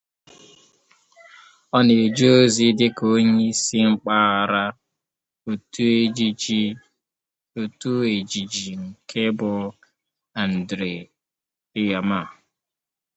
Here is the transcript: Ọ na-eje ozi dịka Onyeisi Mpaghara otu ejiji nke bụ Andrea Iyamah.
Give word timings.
Ọ 1.77 1.79
na-eje 1.87 2.27
ozi 2.39 2.65
dịka 2.79 3.03
Onyeisi 3.15 3.77
Mpaghara 3.93 4.63
otu 7.61 7.93
ejiji 8.15 8.69
nke 8.85 9.21
bụ 9.37 9.51
Andrea 10.41 11.03
Iyamah. 11.81 12.29